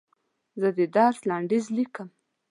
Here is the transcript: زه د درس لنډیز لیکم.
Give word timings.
زه 0.59 0.69
د 0.77 0.79
درس 0.95 1.17
لنډیز 1.29 1.65
لیکم. 1.77 2.07